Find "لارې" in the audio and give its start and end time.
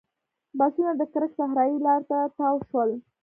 1.85-2.03